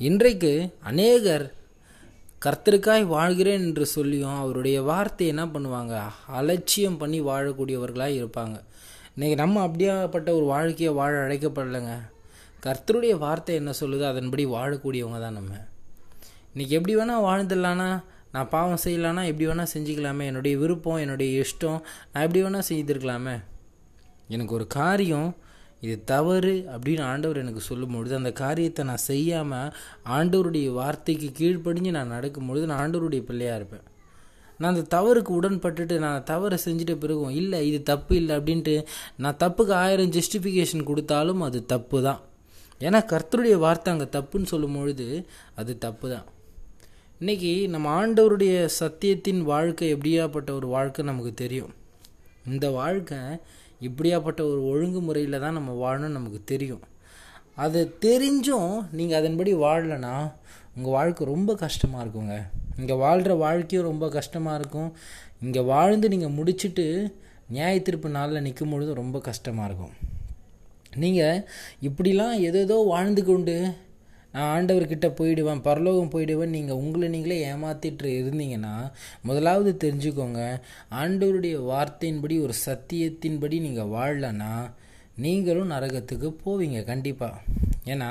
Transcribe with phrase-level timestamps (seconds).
[0.00, 1.52] இன்றைக்கு அநேகர்
[2.44, 6.02] கர்த்தருக்காய் வாழ்கிறேன் என்று சொல்லியும் அவருடைய வார்த்தையை என்ன பண்ணுவாங்க?
[6.26, 8.60] அலட்சியம் பண்ணி வாழக்கூடியவர்களாக இருப்பாங்க.
[9.16, 11.94] இன்றைக்கி நம்ம அப்படியாப்பட்ட ஒரு வாழ்க்கையை வாழ அழைக்கப்படலைங்க.
[12.62, 14.02] கர்த்தருடைய வார்த்தை என்ன சொல்லுதோ?
[14.02, 15.66] அதன்படி வாழக்கூடியவங்க தான் நம்ம.
[16.52, 20.24] இன்னைக்கு எப்படி வேணால் வாழ்ந்துடலான்னா நான் பாவம் செய்யலான்னா எப்படி வேணால் செஞ்சுக்கலாமே.
[20.24, 21.80] என்னுடைய விருப்பம் என்னுடைய இஷ்டம்
[22.12, 23.42] நான் எப்படி வேணால் செய்திருக்கலாமே.
[24.28, 25.36] எனக்கு ஒரு காரியம்
[25.80, 29.72] இது தவறு அப்படின்னு ஆண்டவர் எனக்கு சொல்லும் பொழுது அந்த காரியத்தை நான் செய்யாமல்
[30.06, 33.84] ஆண்டவருடைய வார்த்தைக்கு கீழ்ப்படிஞ்சு நான் நடக்கும்பொழுது நான் ஆண்டவருடைய பிள்ளையாக இருப்பேன்.
[34.60, 38.86] நான் அந்த தவறுக்கு உடன்பட்டுட்டு நான் தவறை செஞ்சுட்ட பிறகும் இல்லை இது தப்பு இல்லை அப்படின்ட்டு
[39.16, 42.20] நான் தப்புக்கு ஆயிரம் ஜஸ்டிஃபிகேஷன் கொடுத்தாலும் அது தப்பு தான்
[42.80, 46.26] ஏன்னா கர்த்தருடைய வார்த்தை அங்கே தப்புன்னு சொல்லும் பொழுது அது தப்பு தான்
[47.20, 51.72] இன்றைக்கி நம்ம ஆண்டவருடைய சத்தியத்தின் வாழ்க்கை எப்படியாப்பட்ட ஒரு வாழ்க்கை நமக்கு தெரியும்?
[52.46, 53.18] இந்த வாழ்க்கை
[53.86, 56.84] இப்படியாப்பட்ட ஒரு ஒழுங்குமுறையில் தான் நம்ம வாழணும்னு நமக்கு தெரியும்.
[57.64, 60.14] அது தெரிஞ்சும் நீங்கள் அதன்படி வாழலைன்னா
[60.76, 62.36] உங்கள் வாழ்க்கை ரொம்ப கஷ்டமாக இருக்குங்க.
[62.80, 64.90] இங்கே வாழ்கிற வாழ்க்கையும் ரொம்ப கஷ்டமாக இருக்கும்.
[65.44, 66.86] இங்கே வாழ்ந்து நீங்கள் முடிச்சுட்டு
[67.56, 69.94] நியாயத்திருப்பு நாளில் நிற்கும் பொழுது ரொம்ப கஷ்டமாக இருக்கும்.
[71.02, 71.42] நீங்கள்
[71.88, 73.56] இப்படிலாம் ஏதேதோ வாழ்ந்து கொண்டு
[74.38, 78.74] நான் ஆண்டவர்கிட்ட போயிடுவேன் பரலோகம் போயிடுவேன் நீங்கள் உங்களை நீங்களே ஏமாத்திட்டு இருந்தீங்கன்னா
[79.20, 80.42] முதலாவது தெரிஞ்சுக்கோங்க
[80.94, 84.52] ஆண்டவருடைய வார்த்தையின்படி ஒரு சத்தியத்தின்படி நீங்கள் வாழலன்னா
[85.16, 87.44] நீங்களும் நரகத்துக்கு போவீங்க கண்டிப்பாக
[87.86, 88.10] ஏன்னா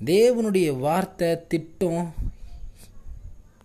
[0.00, 2.02] தேவனுடைய வார்த்தை திட்டம்